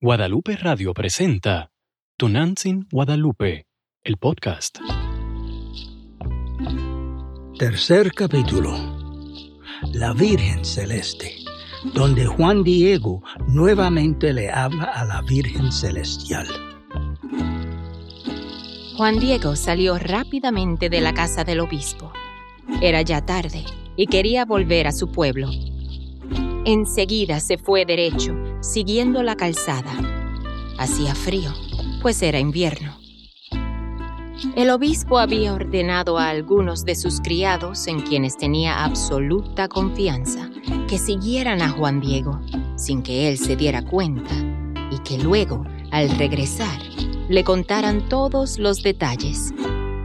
[0.00, 1.72] Guadalupe Radio presenta
[2.16, 3.66] Tunantzin Guadalupe,
[4.04, 4.78] el podcast.
[7.58, 8.76] Tercer capítulo.
[9.92, 11.34] La Virgen Celeste,
[11.94, 16.46] donde Juan Diego nuevamente le habla a la Virgen Celestial.
[18.96, 22.12] Juan Diego salió rápidamente de la casa del obispo.
[22.80, 23.64] Era ya tarde
[23.96, 25.50] y quería volver a su pueblo.
[26.64, 29.92] Enseguida se fue derecho, siguiendo la calzada.
[30.78, 31.52] Hacía frío,
[32.00, 32.96] pues era invierno.
[34.54, 40.48] El obispo había ordenado a algunos de sus criados, en quienes tenía absoluta confianza,
[40.88, 42.40] que siguieran a Juan Diego,
[42.76, 44.34] sin que él se diera cuenta,
[44.92, 46.80] y que luego, al regresar,
[47.28, 49.52] le contaran todos los detalles.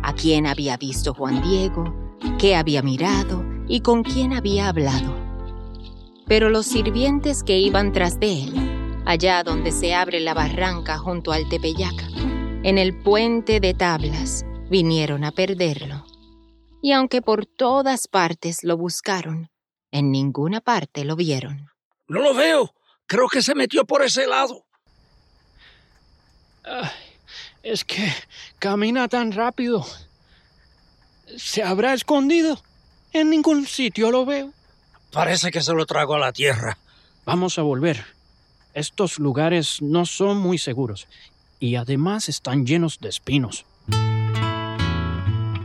[0.01, 1.93] A quién había visto Juan Diego,
[2.39, 5.22] qué había mirado y con quién había hablado.
[6.27, 11.31] Pero los sirvientes que iban tras de él, allá donde se abre la barranca junto
[11.31, 11.93] al Tepeyac,
[12.63, 16.05] en el puente de tablas, vinieron a perderlo.
[16.81, 19.49] Y aunque por todas partes lo buscaron,
[19.91, 21.69] en ninguna parte lo vieron.
[22.07, 22.73] No lo veo.
[23.05, 24.65] Creo que se metió por ese lado.
[26.63, 26.89] Ay,
[27.61, 28.11] es que
[28.59, 29.85] camina tan rápido.
[31.37, 32.61] ¿Se habrá escondido?
[33.11, 34.51] En ningún sitio lo veo.
[35.13, 36.79] Parece que se lo tragó a la tierra.
[37.23, 38.03] Vamos a volver.
[38.73, 41.07] Estos lugares no son muy seguros
[41.59, 43.65] y además están llenos de espinos.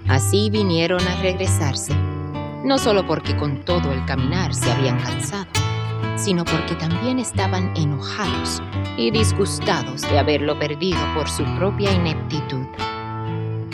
[0.07, 1.95] Así vinieron a regresarse,
[2.63, 5.47] no solo porque con todo el caminar se habían cansado,
[6.17, 8.63] sino porque también estaban enojados
[8.99, 12.67] y disgustados de haberlo perdido por su propia ineptitud.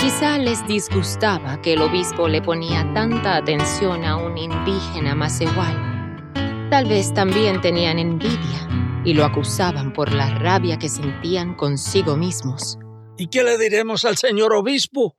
[0.05, 6.28] Quizá les disgustaba que el obispo le ponía tanta atención a un indígena más igual.
[6.69, 8.69] Tal vez también tenían envidia
[9.02, 12.77] y lo acusaban por la rabia que sentían consigo mismos.
[13.16, 15.16] ¿Y qué le diremos al señor obispo?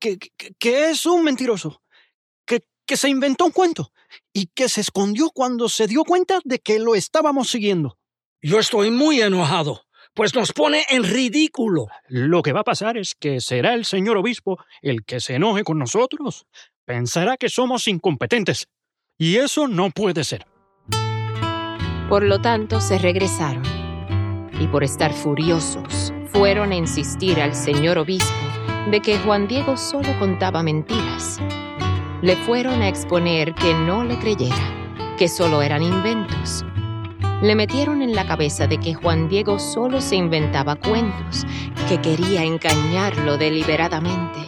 [0.00, 0.16] Que,
[0.62, 1.82] es un mentiroso,
[2.46, 3.92] que, que se inventó un cuento
[4.32, 7.98] y que se escondió cuando se dio cuenta de que lo estábamos siguiendo.
[8.40, 9.82] Yo estoy muy enojado,
[10.14, 11.86] pues nos pone en ridículo.
[12.08, 15.64] Lo que va a pasar es que será el señor obispo el que se enoje
[15.64, 16.46] con nosotros.
[16.84, 18.68] Pensará que somos incompetentes.
[19.18, 20.46] Y eso no puede ser.
[22.08, 23.62] Por lo tanto, se regresaron.
[24.60, 28.34] Y por estar furiosos, fueron a insistir al señor obispo
[28.90, 31.38] de que Juan Diego solo contaba mentiras.
[32.20, 36.64] Le fueron a exponer que no le creyera, que solo eran inventos.
[37.42, 41.42] Le metieron en la cabeza de que Juan Diego solo se inventaba cuentos,
[41.88, 44.38] que quería engañarlo deliberadamente.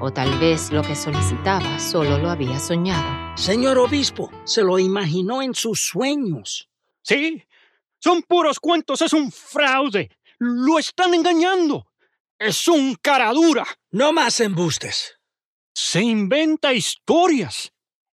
[0.00, 3.36] O tal vez lo que solicitaba solo lo había soñado.
[3.36, 6.68] Señor obispo, se lo imaginó en sus sueños.
[7.00, 7.44] Sí,
[8.00, 10.10] son puros cuentos, es un fraude.
[10.40, 11.86] Lo están engañando.
[12.40, 13.64] Es un caradura.
[13.92, 15.16] No más embustes.
[15.72, 17.72] Se inventa historias.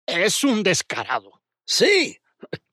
[0.08, 1.44] Es un descarado.
[1.64, 2.18] Sí,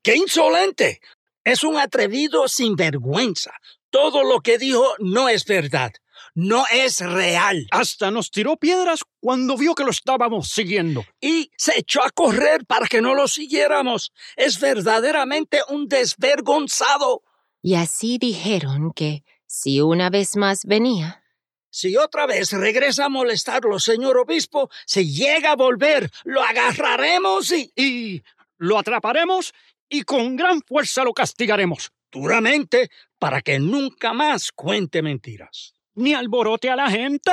[0.01, 0.99] qué insolente.
[1.47, 3.53] Es un atrevido sinvergüenza.
[3.89, 5.93] Todo lo que dijo no es verdad.
[6.35, 7.67] No es real.
[7.71, 11.05] Hasta nos tiró piedras cuando vio que lo estábamos siguiendo.
[11.21, 14.11] Y se echó a correr para que no lo siguiéramos.
[14.35, 17.23] Es verdaderamente un desvergonzado.
[17.61, 21.23] Y así dijeron que, si una vez más venía,
[21.69, 27.71] Si otra vez regresa a molestarlo, señor obispo, si llega a volver, lo agarraremos y
[27.75, 28.21] Y
[28.57, 29.53] lo atraparemos
[29.89, 31.91] y con gran fuerza lo castigaremos.
[32.09, 32.89] duramente
[33.19, 35.73] para que nunca más cuente mentiras.
[35.95, 37.31] Ni alborote a la gente.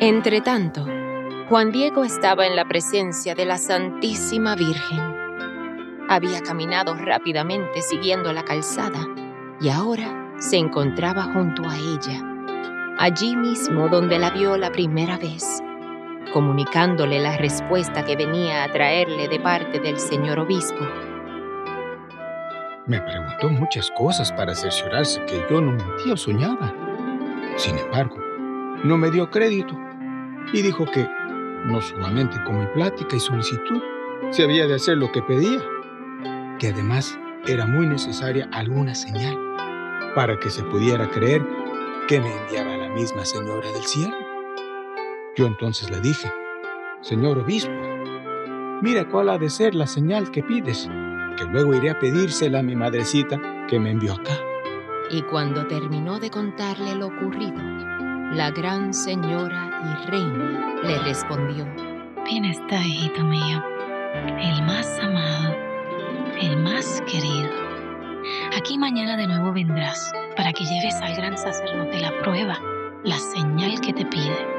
[0.00, 0.86] Entre tanto,
[1.48, 5.00] Juan Diego estaba en la presencia de la Santísima Virgen.
[6.08, 9.06] Había caminado rápidamente siguiendo la calzada
[9.60, 15.62] y ahora se encontraba junto a ella, allí mismo donde la vio la primera vez,
[16.36, 20.86] comunicándole la respuesta que venía a traerle de parte del señor obispo.
[22.84, 26.74] Me preguntó muchas cosas para cerciorarse que yo no mentía o soñaba.
[27.56, 28.16] Sin embargo,
[28.84, 29.74] no me dio crédito
[30.52, 31.08] y dijo que,
[31.64, 33.82] no solamente con mi plática y solicitud,
[34.28, 35.62] se había de hacer lo que pedía,
[36.58, 39.38] que además era muy necesaria alguna señal
[40.14, 41.42] para que se pudiera creer
[42.08, 44.25] que me enviaba la misma señora del cielo.
[45.36, 46.32] Yo entonces le dije,
[47.02, 47.70] Señor obispo,
[48.80, 50.88] mira cuál ha de ser la señal que pides,
[51.36, 53.38] que luego iré a pedírsela a mi madrecita
[53.68, 54.32] que me envió acá.
[55.10, 57.60] Y cuando terminó de contarle lo ocurrido,
[58.32, 61.66] la gran señora y reina le respondió,
[62.24, 63.62] Bien está, hijito mío,
[64.40, 65.54] el más amado,
[66.40, 67.50] el más querido.
[68.56, 72.58] Aquí mañana de nuevo vendrás para que lleves al gran sacerdote la prueba,
[73.04, 74.55] la señal que te pide.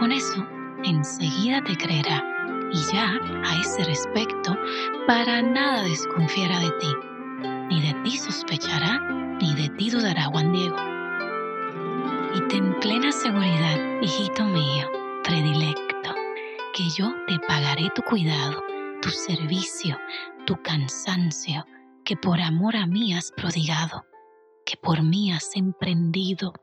[0.00, 0.46] Con eso,
[0.82, 2.24] enseguida te creerá
[2.72, 4.56] y ya a ese respecto
[5.06, 6.86] para nada desconfiará de ti.
[7.68, 8.98] Ni de ti sospechará,
[9.42, 10.76] ni de ti dudará Juan Diego.
[12.34, 14.88] Y ten plena seguridad, hijito mío,
[15.22, 16.14] predilecto,
[16.72, 18.64] que yo te pagaré tu cuidado,
[19.02, 19.98] tu servicio,
[20.46, 21.66] tu cansancio,
[22.06, 24.06] que por amor a mí has prodigado,
[24.64, 26.54] que por mí has emprendido.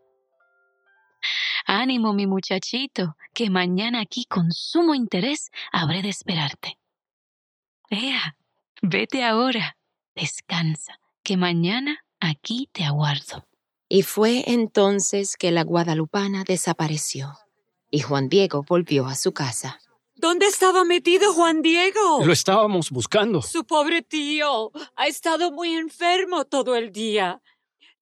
[1.66, 6.78] Ánimo, mi muchachito, que mañana aquí con sumo interés habré de esperarte.
[7.90, 8.38] Vea,
[8.82, 9.78] vete ahora,
[10.16, 13.46] descansa, que mañana aquí te aguardo.
[13.90, 17.34] Y fue entonces que la guadalupana desapareció,
[17.90, 19.80] y Juan Diego volvió a su casa.
[20.16, 22.26] ¿Dónde estaba metido Juan Diego?
[22.26, 23.42] Lo estábamos buscando.
[23.42, 27.42] Su pobre tío ha estado muy enfermo todo el día.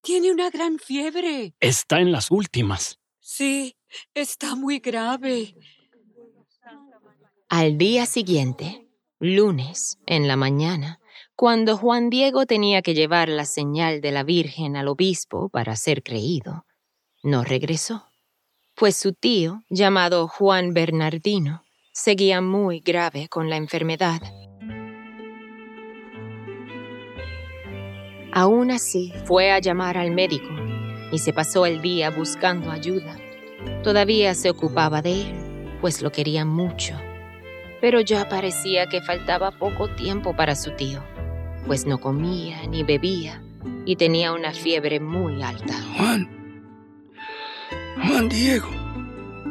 [0.00, 1.54] Tiene una gran fiebre.
[1.60, 2.98] Está en las últimas.
[3.28, 3.76] Sí,
[4.14, 5.56] está muy grave.
[7.48, 8.86] Al día siguiente,
[9.18, 11.00] lunes, en la mañana,
[11.34, 16.04] cuando Juan Diego tenía que llevar la señal de la Virgen al obispo para ser
[16.04, 16.66] creído,
[17.24, 18.04] no regresó,
[18.76, 24.22] pues su tío, llamado Juan Bernardino, seguía muy grave con la enfermedad.
[28.32, 30.65] Aún así, fue a llamar al médico
[31.16, 33.16] y se pasó el día buscando ayuda.
[33.82, 36.94] Todavía se ocupaba de él, pues lo quería mucho,
[37.80, 41.02] pero ya parecía que faltaba poco tiempo para su tío,
[41.66, 43.42] pues no comía ni bebía
[43.86, 45.72] y tenía una fiebre muy alta.
[45.96, 46.28] Juan.
[48.06, 48.68] Juan Diego.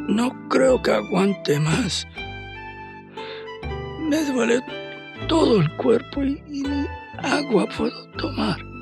[0.06, 2.06] No creo que aguante más.
[4.08, 4.60] Me duele
[5.26, 6.86] todo el cuerpo y, ni
[7.24, 8.75] agua puedo tomar.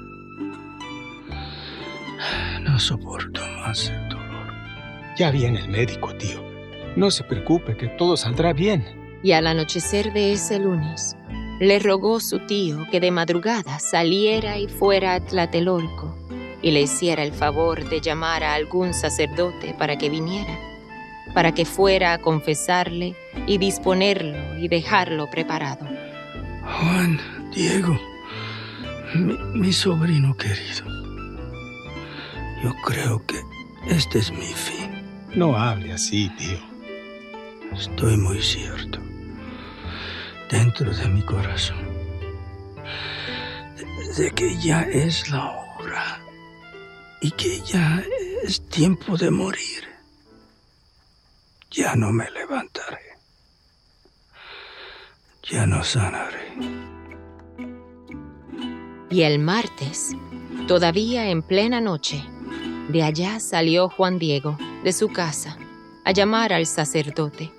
[2.75, 4.53] No soporto más el dolor.
[5.17, 6.43] Ya viene el médico, tío.
[6.97, 8.85] No se preocupe, que todo saldrá bien.
[9.23, 11.17] Y al anochecer de ese lunes,
[11.61, 16.19] le rogó su tío que de madrugada saliera y fuera a Tlatelolco
[16.63, 20.59] y le hiciera el favor de llamar a algún sacerdote para que viniera,
[21.33, 23.15] para que fuera a confesarle
[23.47, 25.87] y disponerlo y dejarlo preparado.
[26.65, 27.21] Juan
[27.55, 27.97] Diego,
[29.15, 31.04] mi, mi sobrino querido.
[32.65, 33.45] Yo creo que
[33.87, 34.91] este es mi fin.
[35.35, 36.59] No hable así, tío.
[37.75, 38.99] Estoy muy cierto.
[40.51, 41.87] Dentro de mi corazón.
[43.77, 46.25] De, de que ya es la hora.
[47.21, 48.03] Y que ya
[48.45, 49.85] es tiempo de morir.
[51.71, 53.19] Ya no me levantaré.
[55.51, 56.55] Ya no sanaré.
[59.11, 60.13] Y el martes,
[60.67, 62.25] todavía en plena noche,
[62.89, 65.57] de allá salió Juan Diego, de su casa,
[66.05, 67.51] a llamar al sacerdote,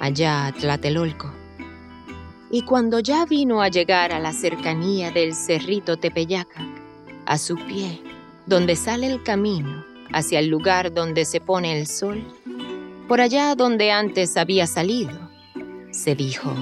[0.00, 1.32] allá a Tlatelolco.
[2.50, 6.66] Y cuando ya vino a llegar a la cercanía del cerrito Tepeyaca,
[7.24, 8.02] a su pie,
[8.46, 12.22] donde sale el camino hacia el lugar donde se pone el sol,
[13.08, 15.30] por allá donde antes había salido,
[15.92, 16.54] se dijo,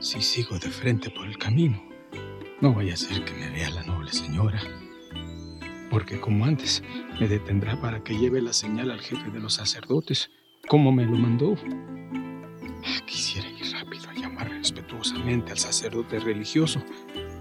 [0.00, 1.82] Si sigo de frente por el camino,
[2.60, 4.60] no vaya a ser que me vea la noble señora.
[5.90, 6.82] Porque como antes,
[7.18, 10.30] me detendrá para que lleve la señal al jefe de los sacerdotes,
[10.68, 11.56] como me lo mandó.
[13.06, 16.82] Quisiera ir rápido a llamar respetuosamente al sacerdote religioso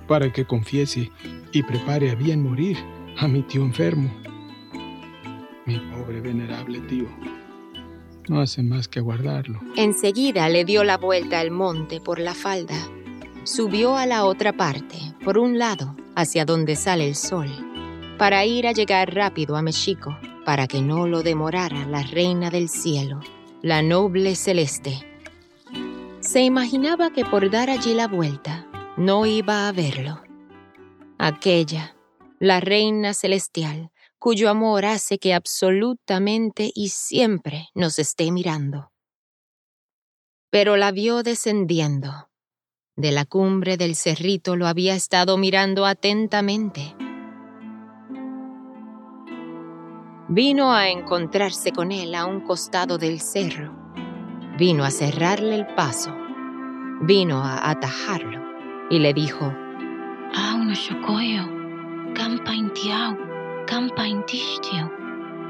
[0.08, 1.12] para que confiese
[1.51, 2.77] y prepare a bien morir
[3.18, 4.10] a mi tío enfermo.
[5.66, 7.08] Mi pobre venerable tío
[8.30, 9.60] no hace más que aguardarlo.
[9.75, 12.75] Enseguida le dio la vuelta al monte por la falda.
[13.44, 17.48] Subió a la otra parte, por un lado, hacia donde sale el sol,
[18.18, 22.70] para ir a llegar rápido a Mexico, para que no lo demorara la reina del
[22.70, 23.20] cielo,
[23.62, 25.00] la noble celeste.
[26.20, 30.24] Se imaginaba que por dar allí la vuelta no iba a verlo.
[31.20, 31.96] Aquella,
[32.40, 38.92] la reina celestial, cuyo amor hace que absolutamente y siempre nos esté mirando.
[40.50, 42.30] Pero la vio descendiendo.
[42.96, 46.96] De la cumbre del cerrito lo había estado mirando atentamente.
[50.29, 53.74] Vino a encontrarse con él a un costado del cerro.
[54.57, 56.13] Vino a cerrarle el paso.
[57.01, 58.41] Vino a atajarlo
[58.89, 59.53] y le dijo,
[60.36, 61.48] Ah, uno chocoyo,
[62.13, 63.17] campa intiao,
[63.67, 64.03] campa.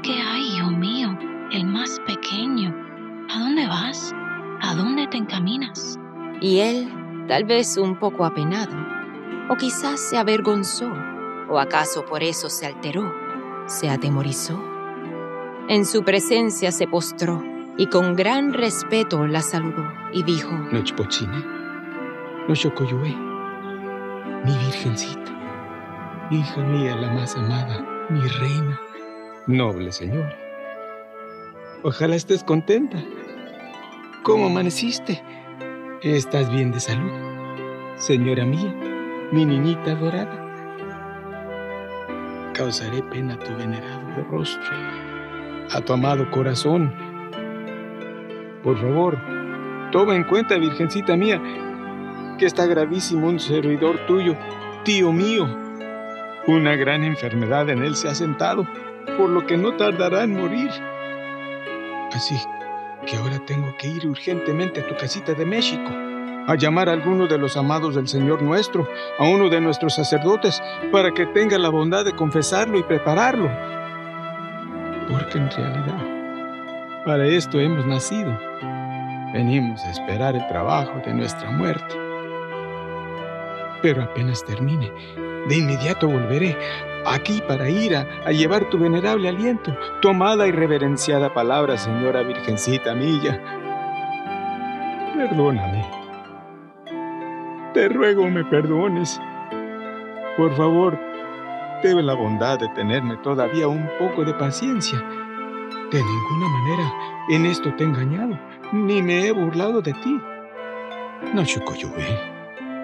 [0.04, 1.18] ¿Qué hay, hijo mío?
[1.50, 2.72] El más pequeño.
[3.30, 4.14] ¿A dónde vas?
[4.60, 5.98] ¿A dónde te encaminas?
[6.40, 6.88] Y él,
[7.26, 8.76] tal vez un poco apenado,
[9.50, 10.88] o quizás se avergonzó,
[11.50, 13.27] ¿O acaso por eso se alteró?
[13.68, 14.58] ¿Se atemorizó?
[15.68, 17.44] En su presencia se postró
[17.76, 21.44] y con gran respeto la saludó y dijo, Nochpochine,
[22.48, 23.14] Nochocoyue,
[24.46, 28.80] mi virgencita, hija mía la más amada, mi reina,
[29.46, 30.34] noble señora.
[31.82, 32.96] Ojalá estés contenta.
[34.22, 35.22] ¿Cómo amaneciste?
[36.00, 37.12] ¿Estás bien de salud?
[37.96, 38.74] Señora mía,
[39.30, 40.47] mi niñita dorada.
[42.58, 44.72] Causaré pena a tu venerado rostro,
[45.70, 46.92] a tu amado corazón.
[48.64, 49.16] Por favor,
[49.92, 51.40] toma en cuenta, virgencita mía,
[52.36, 54.34] que está gravísimo un servidor tuyo,
[54.82, 55.46] tío mío.
[56.48, 58.66] Una gran enfermedad en él se ha sentado,
[59.16, 60.70] por lo que no tardará en morir.
[62.12, 62.34] Así
[63.06, 65.90] que ahora tengo que ir urgentemente a tu casita de México,
[66.48, 68.88] a llamar a alguno de los amados del Señor nuestro,
[69.18, 73.50] a uno de nuestros sacerdotes, para que tenga la bondad de confesarlo y prepararlo.
[75.10, 78.34] Porque en realidad, para esto hemos nacido.
[79.34, 81.94] Venimos a esperar el trabajo de nuestra muerte.
[83.82, 84.90] Pero apenas termine,
[85.48, 86.56] de inmediato volveré
[87.04, 92.22] aquí para ir a, a, llevar tu venerable aliento, tu amada y reverenciada palabra, señora
[92.22, 93.38] Virgencita mía.
[95.14, 96.07] Perdóname.
[97.78, 99.20] Te ruego me perdones.
[100.36, 100.98] Por favor,
[101.80, 104.98] ten la bondad de tenerme todavía un poco de paciencia.
[105.92, 106.92] De ninguna manera
[107.28, 108.36] en esto te he engañado,
[108.72, 110.20] ni me he burlado de ti.
[111.32, 112.04] No chocoyuve,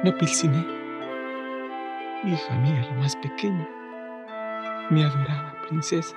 [0.04, 0.64] no pilciné.
[2.22, 3.68] Hija mía, la más pequeña
[4.90, 6.14] mi adorada princesa.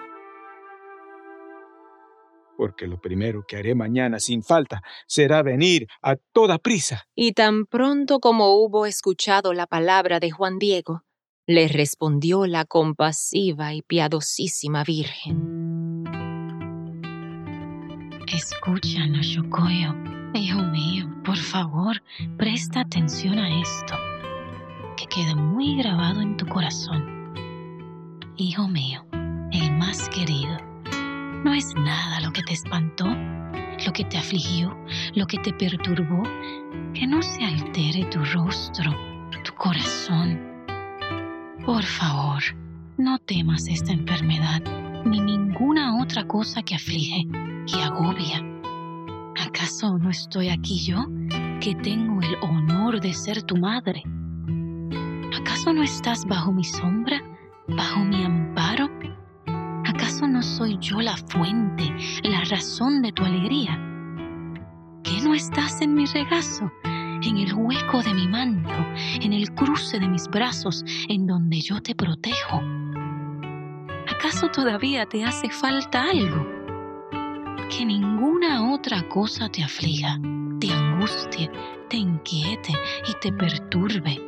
[2.58, 7.04] Porque lo primero que haré mañana sin falta será venir a toda prisa.
[7.16, 11.04] Y tan pronto como hubo escuchado la palabra de Juan Diego,
[11.46, 16.04] le respondió la compasiva y piadosísima Virgen.
[18.28, 19.96] Escucha, Noshokoyo,
[20.34, 22.02] hijo mío, por favor,
[22.38, 23.96] presta atención a esto,
[24.98, 27.18] que queda muy grabado en tu corazón
[28.40, 29.04] Hijo mío,
[29.52, 30.58] el más querido,
[31.44, 34.78] no es nada lo que te espantó, lo que te afligió,
[35.16, 36.24] lo que te perturbó,
[36.94, 38.92] que no se altere tu rostro,
[39.44, 40.40] tu corazón.
[41.66, 42.42] Por favor,
[42.98, 44.62] no temas esta enfermedad
[45.06, 47.28] ni ninguna otra cosa que aflige
[47.68, 48.44] y agobia.
[49.46, 51.06] ¿Acaso no estoy aquí yo,
[51.62, 54.04] que tengo el honor de ser tu madre?
[55.40, 57.22] ¿Acaso no estás bajo mi sombra?
[57.68, 58.90] bajo mi amparo?
[60.18, 61.94] ¿Acaso no soy yo la fuente,
[62.24, 63.80] la razón de tu alegría?
[65.04, 68.74] ¿Que no estás en mi regazo, en el hueco de mi manto,
[69.22, 72.64] en el cruce de mis brazos, en donde yo te protejo?
[74.10, 76.48] ¿Acaso todavía te hace falta algo?
[77.70, 80.20] Que ninguna otra cosa te afliga,
[80.60, 81.52] te angustie,
[81.90, 82.74] te inquiete
[83.08, 84.20] y te perturbe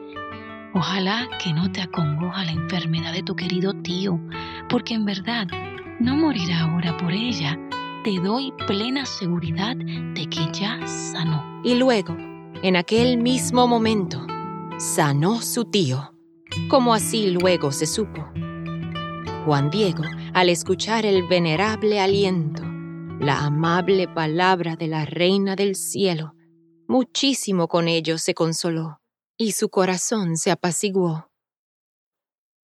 [0.73, 4.19] Ojalá que no te acongoja la enfermedad de tu querido tío,
[4.69, 5.47] porque en verdad
[5.99, 7.59] no morirá ahora por ella.
[8.03, 11.61] Te doy plena seguridad de que ya sanó.
[11.63, 12.15] Y luego,
[12.63, 14.25] en aquel mismo momento,
[14.77, 16.13] sanó su tío,
[16.69, 18.25] como así luego se supo.
[19.45, 20.03] Juan Diego,
[20.33, 22.63] al escuchar el venerable aliento,
[23.19, 26.35] la amable palabra de la Reina del Cielo,
[26.87, 29.01] muchísimo con ello se consoló
[29.37, 31.28] y su corazón se apaciguó.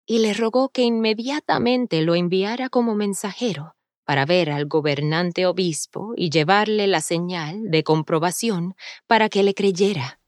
[0.05, 6.29] Y le rogó que inmediatamente lo enviara como mensajero para ver al gobernante obispo y
[6.29, 8.75] llevarle la señal de comprobación
[9.07, 10.19] para que le creyera.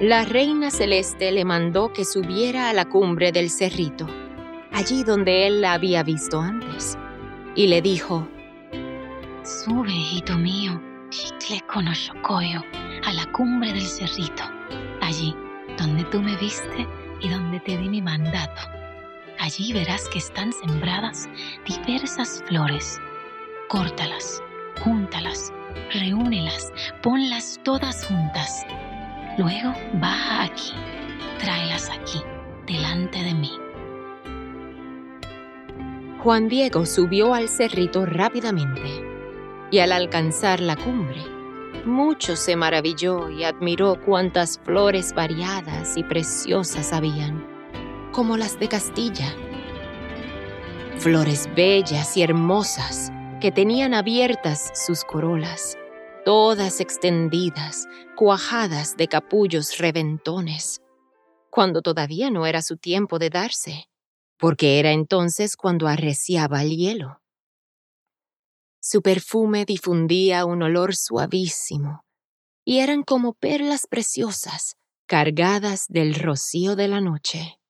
[0.00, 4.08] La reina celeste le mandó que subiera a la cumbre del cerrito,
[4.72, 6.98] allí donde él la había visto antes,
[7.54, 8.26] y le dijo,
[9.44, 12.62] Sube, hijito mío, Chocoyo,
[13.04, 14.42] a la cumbre del cerrito,
[15.00, 15.36] allí
[15.82, 16.86] donde tú me viste
[17.20, 18.62] y donde te di mi mandato.
[19.40, 21.28] Allí verás que están sembradas
[21.66, 23.00] diversas flores.
[23.68, 24.40] Córtalas,
[24.84, 25.52] júntalas,
[25.92, 26.72] reúnelas,
[27.02, 28.64] ponlas todas juntas.
[29.38, 30.72] Luego baja aquí,
[31.40, 32.20] tráelas aquí,
[32.66, 33.50] delante de mí.
[36.20, 39.04] Juan Diego subió al cerrito rápidamente
[39.72, 41.20] y al alcanzar la cumbre,
[41.84, 47.46] mucho se maravilló y admiró cuántas flores variadas y preciosas habían,
[48.12, 49.34] como las de Castilla.
[50.98, 53.10] Flores bellas y hermosas
[53.40, 55.76] que tenían abiertas sus corolas,
[56.24, 60.80] todas extendidas, cuajadas de capullos reventones.
[61.50, 63.88] cuando todavía no era su tiempo de darse,
[64.38, 67.21] porque era entonces cuando arreciaba el hielo.
[68.84, 72.04] Su perfume difundía un olor suavísimo,
[72.64, 77.60] y eran como perlas preciosas cargadas del rocío de la noche.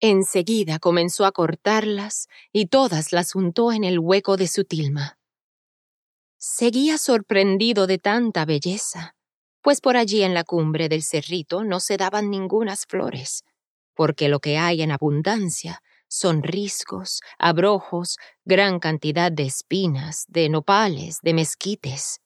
[0.00, 5.20] Enseguida comenzó a cortarlas y todas las untó en el hueco de su tilma.
[6.36, 9.14] Seguía sorprendido de tanta belleza,
[9.60, 13.44] pues por allí en la cumbre del cerrito no se daban ningunas flores,
[13.94, 15.80] porque lo que hay en abundancia
[16.12, 22.20] son riscos, abrojos, gran cantidad de espinas, de nopales, de mezquites.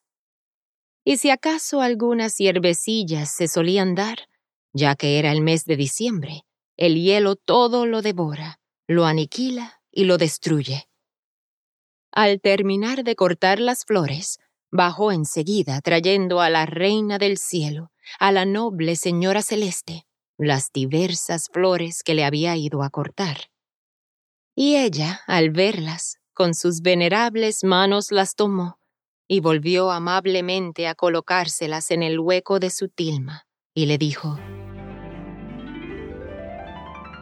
[1.05, 4.29] Y si acaso algunas hierbecillas se solían dar,
[4.73, 6.43] ya que era el mes de diciembre,
[6.77, 10.89] el hielo todo lo devora, lo aniquila y lo destruye.
[12.11, 14.41] Al terminar de cortar las flores,
[14.73, 20.07] bajó enseguida trayendo a la reina del cielo, a la noble señora celeste,
[20.39, 23.49] las diversas flores que le había ido a cortar.
[24.59, 28.79] Y ella, al verlas, con sus venerables manos las tomó
[29.29, 34.39] y volvió amablemente a colocárselas en el hueco de su tilma, y le dijo,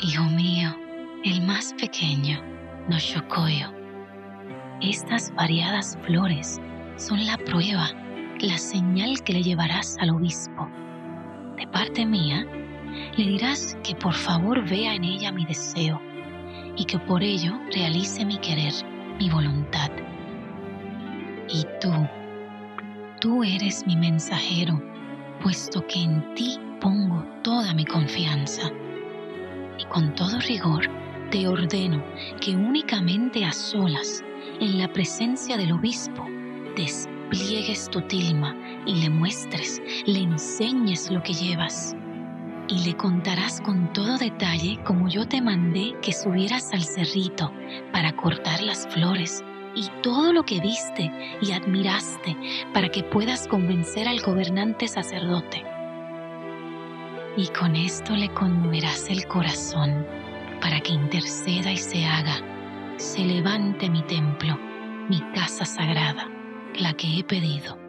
[0.01, 0.77] Hijo mío,
[1.25, 2.41] el más pequeño,
[2.89, 3.73] Noshokoyo,
[4.81, 6.61] estas variadas flores
[6.97, 7.91] son la prueba,
[8.39, 10.69] la señal que le llevarás al obispo.
[11.57, 12.47] De parte mía,
[13.17, 16.01] le dirás que por favor vea en ella mi deseo
[16.77, 18.73] y que por ello realice mi querer,
[19.19, 19.91] mi voluntad.
[21.49, 21.93] Y tú,
[23.21, 24.83] tú eres mi mensajero,
[25.43, 28.71] puesto que en ti pongo toda mi confianza.
[29.79, 30.89] Y con todo rigor
[31.31, 32.03] te ordeno
[32.41, 34.23] que únicamente a solas
[34.61, 36.25] en la presencia del obispo,
[36.77, 41.97] despliegues tu tilma y le muestres, le enseñes lo que llevas.
[42.69, 47.53] Y le contarás con todo detalle como yo te mandé que subieras al cerrito
[47.93, 52.37] para cortar las flores y todo lo que viste y admiraste
[52.73, 55.63] para que puedas convencer al gobernante sacerdote.
[57.37, 60.07] Y con esto le conmoverás el corazón
[60.61, 62.55] para que interceda y se haga
[62.97, 64.57] se levante mi templo,
[65.09, 66.29] mi casa sagrada,
[66.79, 67.84] la que he pedido.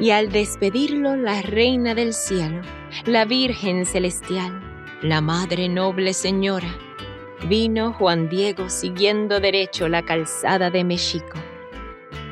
[0.00, 2.62] Y al despedirlo la Reina del Cielo,
[3.04, 4.58] la Virgen Celestial,
[5.02, 6.74] la Madre Noble Señora,
[7.46, 11.38] vino Juan Diego siguiendo derecho la calzada de México.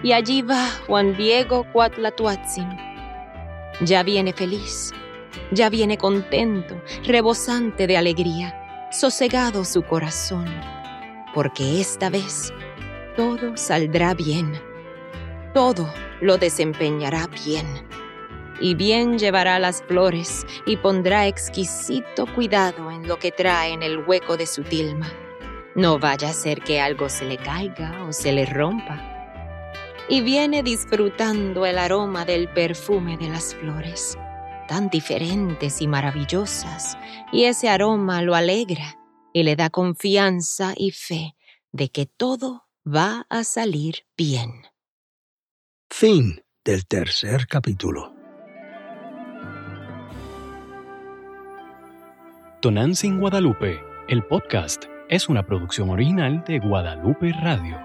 [0.03, 2.69] Y allí va Juan Diego Cuatlatuatzin.
[3.83, 4.93] Ya viene feliz,
[5.53, 10.47] ya viene contento, rebosante de alegría, sosegado su corazón,
[11.35, 12.51] porque esta vez
[13.15, 14.59] todo saldrá bien,
[15.55, 17.67] todo lo desempeñará bien,
[18.61, 23.99] y bien llevará las flores y pondrá exquisito cuidado en lo que trae en el
[23.99, 25.13] hueco de su tilma.
[25.75, 29.05] No vaya a ser que algo se le caiga o se le rompa.
[30.09, 34.19] Y viene disfrutando el aroma del perfume de las flores
[34.69, 36.97] tan diferentes y maravillosas,
[37.33, 39.01] y ese aroma lo alegra
[39.33, 41.35] y le da confianza y fe
[41.73, 44.53] de que todo va a salir bien.
[45.91, 48.15] Fin del tercer capítulo.
[52.61, 57.79] Tonantzin Guadalupe, el podcast, es una producción original de Guadalupe Radio,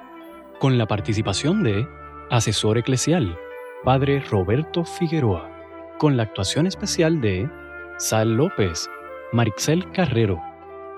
[0.59, 1.87] con la participación de
[2.29, 3.37] asesor eclesial,
[3.83, 5.49] Padre Roberto Figueroa
[5.97, 7.49] con la actuación especial de
[7.97, 8.89] Sal López,
[9.31, 10.41] Marixel Carrero,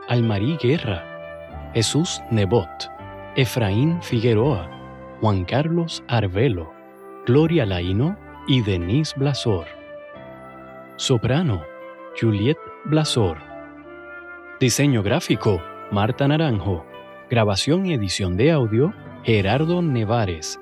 [0.07, 2.91] Almarí Guerra, Jesús Nebot,
[3.35, 4.69] Efraín Figueroa,
[5.21, 6.74] Juan Carlos Arvelo,
[7.25, 9.65] Gloria Laino y Denise Blasor.
[10.97, 11.63] Soprano,
[12.19, 13.37] Juliet Blasor.
[14.59, 15.61] Diseño gráfico,
[15.91, 16.85] Marta Naranjo.
[17.29, 20.59] Grabación y edición de audio, Gerardo Nevares.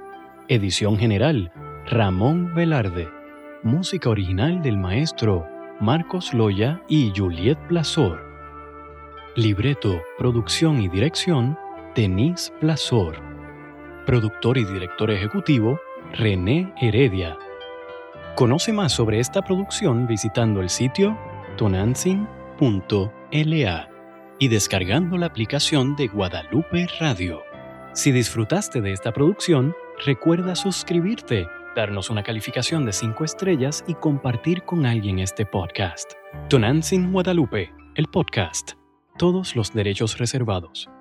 [0.48, 1.52] Edición general,
[1.86, 3.24] Ramón Velarde
[3.64, 5.48] música original del maestro
[5.80, 8.22] Marcos Loya y Juliet Blasor.
[9.38, 11.58] Libreto, producción y dirección,
[11.96, 13.16] Denise Blasor.
[14.06, 15.80] Productor y director ejecutivo,
[16.16, 17.40] René Heredia.
[18.36, 21.18] Conoce más sobre esta producción visitando el sitio
[21.58, 22.28] tonantzin.la
[24.38, 27.42] y descargando la aplicación de Guadalupe Radio.
[27.94, 29.74] Si disfrutaste de esta producción,
[30.06, 36.14] recuerda suscribirte darnos una calificación de 5 estrellas y compartir con alguien este podcast.
[36.48, 38.74] Tonantzin Guadalupe, el podcast.
[39.18, 40.93] Todos los derechos reservados.